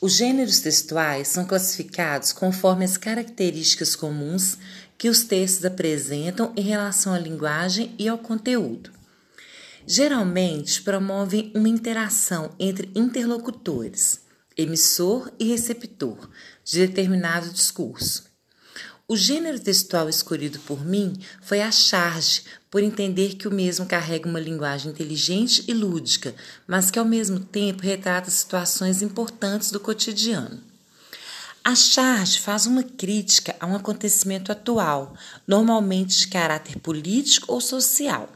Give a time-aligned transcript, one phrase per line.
[0.00, 4.56] Os gêneros textuais são classificados conforme as características comuns
[4.96, 8.92] que os textos apresentam em relação à linguagem e ao conteúdo.
[9.84, 14.20] Geralmente promovem uma interação entre interlocutores,
[14.56, 16.30] emissor e receptor,
[16.64, 18.27] de determinado discurso.
[19.10, 24.28] O gênero textual escolhido por mim foi a charge, por entender que o mesmo carrega
[24.28, 26.34] uma linguagem inteligente e lúdica,
[26.66, 30.60] mas que ao mesmo tempo retrata situações importantes do cotidiano.
[31.64, 35.14] A charge faz uma crítica a um acontecimento atual,
[35.46, 38.30] normalmente de caráter político ou social.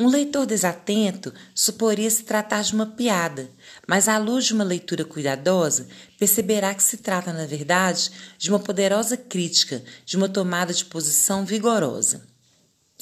[0.00, 3.50] Um leitor desatento suporia se tratar de uma piada,
[3.86, 5.86] mas à luz de uma leitura cuidadosa,
[6.18, 11.44] perceberá que se trata, na verdade, de uma poderosa crítica, de uma tomada de posição
[11.44, 12.26] vigorosa.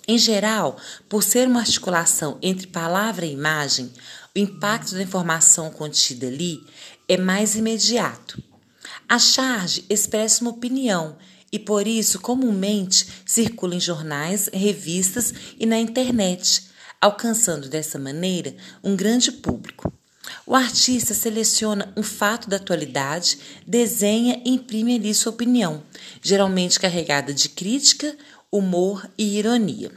[0.08, 0.76] Em geral,
[1.08, 3.92] por ser uma articulação entre palavra e imagem,
[4.34, 6.60] o impacto da informação contida ali
[7.08, 8.42] é mais imediato.
[9.08, 11.16] A charge expressa uma opinião
[11.52, 16.67] e por isso comumente circula em jornais, revistas e na internet,
[17.00, 19.92] alcançando dessa maneira um grande público.
[20.46, 25.82] O artista seleciona um fato da atualidade, desenha e imprime ali sua opinião,
[26.22, 28.16] geralmente carregada de crítica,
[28.50, 29.90] humor e ironia.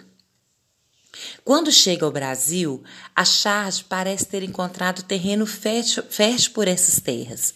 [1.44, 2.84] Quando chega ao Brasil,
[3.16, 7.54] a charge parece ter encontrado terreno fértil, fértil por essas terras.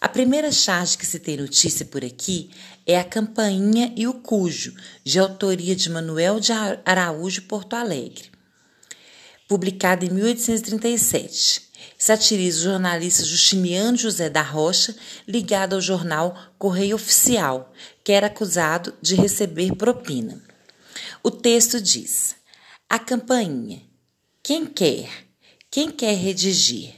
[0.00, 2.50] A primeira charge que se tem notícia por aqui
[2.86, 6.52] é a Campainha e o Cujo, de autoria de Manuel de
[6.84, 8.33] Araújo Porto Alegre
[9.48, 11.70] publicada em 1837.
[11.98, 14.94] Satiriza o jornalista Justiniano José da Rocha,
[15.26, 20.42] ligado ao jornal Correio Oficial, que era acusado de receber propina.
[21.22, 22.36] O texto diz:
[22.88, 23.82] A campainha.
[24.42, 25.08] Quem quer?
[25.70, 26.94] Quem quer redigir?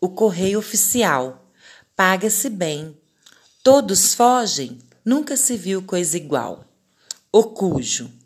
[0.00, 1.50] O Correio Oficial.
[1.96, 2.96] Paga-se bem.
[3.62, 4.78] Todos fogem?
[5.04, 6.64] Nunca se viu coisa igual.
[7.32, 8.19] O cujo.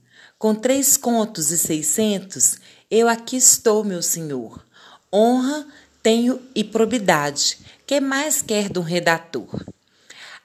[0.45, 2.59] Com três contos e seiscentos,
[2.91, 4.63] eu aqui estou, meu senhor.
[5.11, 5.67] Honra
[6.03, 7.57] tenho e probidade.
[7.87, 9.65] Que mais quer de um redator?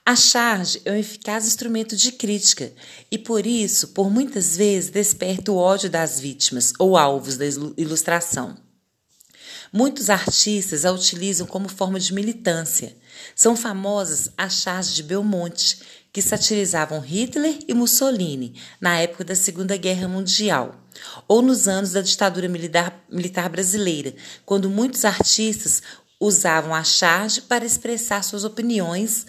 [0.05, 2.71] A charge é um eficaz instrumento de crítica
[3.11, 7.43] e, por isso, por muitas vezes desperta o ódio das vítimas ou alvos da
[7.75, 8.55] ilustração.
[9.71, 12.95] Muitos artistas a utilizam como forma de militância.
[13.35, 15.79] São famosas as charges de Belmonte,
[16.11, 20.75] que satirizavam Hitler e Mussolini na época da Segunda Guerra Mundial,
[21.27, 24.13] ou nos anos da ditadura militar, militar brasileira,
[24.45, 25.81] quando muitos artistas
[26.19, 29.25] usavam a charge para expressar suas opiniões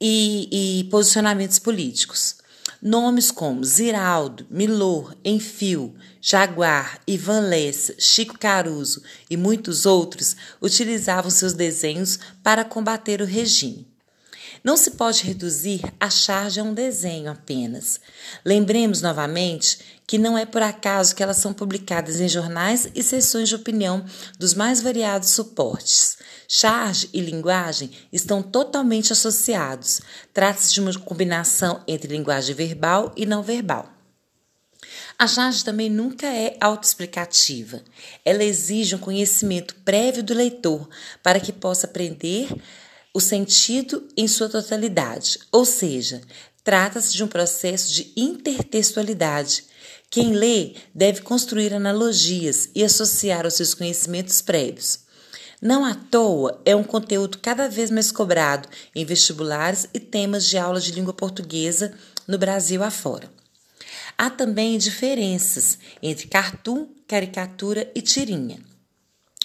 [0.00, 2.36] e, e posicionamentos políticos.
[2.82, 11.54] Nomes como Ziraldo, Milor, Enfio, Jaguar, Ivan Lessa, Chico Caruso e muitos outros utilizavam seus
[11.54, 13.95] desenhos para combater o regime.
[14.66, 18.00] Não se pode reduzir a charge a um desenho apenas.
[18.44, 23.48] Lembremos novamente que não é por acaso que elas são publicadas em jornais e sessões
[23.48, 24.04] de opinião
[24.40, 26.18] dos mais variados suportes.
[26.48, 30.00] Charge e linguagem estão totalmente associados.
[30.34, 33.88] Trata-se de uma combinação entre linguagem verbal e não verbal.
[35.16, 37.82] A charge também nunca é autoexplicativa.
[38.24, 40.88] Ela exige um conhecimento prévio do leitor
[41.22, 42.48] para que possa aprender
[43.16, 46.20] o sentido em sua totalidade, ou seja,
[46.62, 49.64] trata-se de um processo de intertextualidade.
[50.10, 54.98] Quem lê deve construir analogias e associar os seus conhecimentos prévios.
[55.62, 60.58] Não à toa é um conteúdo cada vez mais cobrado em vestibulares e temas de
[60.58, 61.94] aula de língua portuguesa
[62.28, 63.32] no Brasil afora.
[64.18, 68.65] Há também diferenças entre cartoon, caricatura e tirinha.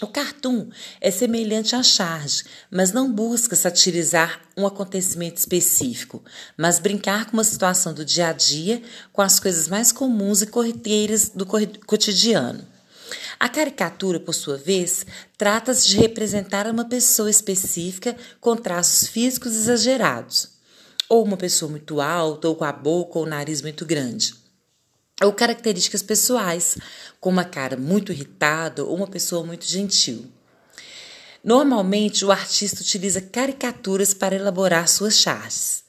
[0.01, 0.67] O cartoon
[0.99, 6.23] é semelhante à charge, mas não busca satirizar um acontecimento específico,
[6.57, 8.81] mas brincar com uma situação do dia a dia,
[9.13, 12.67] com as coisas mais comuns e corriqueiras do cotidiano.
[13.39, 15.05] A caricatura, por sua vez,
[15.37, 20.49] trata-se de representar uma pessoa específica com traços físicos exagerados,
[21.07, 24.40] ou uma pessoa muito alta, ou com a boca ou o nariz muito grande
[25.23, 26.77] ou características pessoais,
[27.19, 30.25] como uma cara muito irritada ou uma pessoa muito gentil.
[31.43, 35.83] Normalmente, o artista utiliza caricaturas para elaborar suas charges.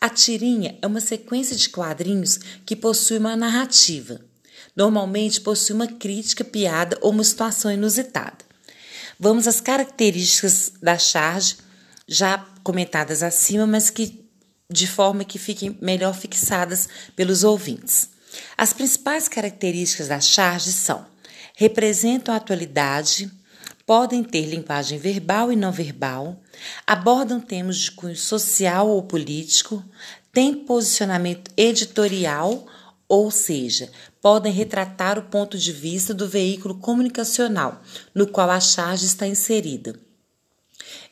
[0.00, 4.20] A tirinha é uma sequência de quadrinhos que possui uma narrativa.
[4.76, 8.38] Normalmente possui uma crítica, piada ou uma situação inusitada.
[9.18, 11.56] Vamos às características da charge,
[12.06, 14.24] já comentadas acima, mas que
[14.70, 18.10] de forma que fiquem melhor fixadas pelos ouvintes.
[18.56, 21.06] As principais características da charge são:
[21.54, 23.30] representam a atualidade,
[23.86, 26.40] podem ter linguagem verbal e não verbal,
[26.86, 29.82] abordam temas de cunho social ou político,
[30.32, 32.66] têm posicionamento editorial,
[33.08, 33.90] ou seja,
[34.20, 37.82] podem retratar o ponto de vista do veículo comunicacional
[38.14, 39.98] no qual a charge está inserida.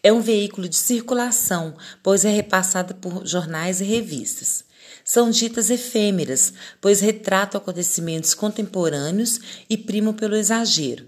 [0.03, 4.65] É um veículo de circulação, pois é repassada por jornais e revistas.
[5.09, 9.39] São ditas efêmeras, pois retratam acontecimentos contemporâneos
[9.71, 11.07] e primam pelo exagero.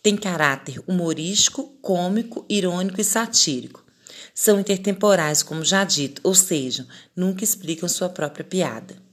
[0.00, 3.84] Tem caráter humorístico, cômico, irônico e satírico.
[4.32, 9.09] São intertemporais, como já dito, ou seja, nunca explicam sua própria piada.